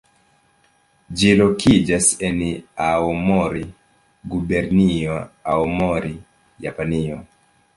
Ĝi 1.19 1.33
lokiĝas 1.41 2.07
en 2.29 2.39
Aomori, 2.87 3.61
Gubernio 4.33 5.19
Aomori, 5.57 6.15
Japanio. 6.67 7.21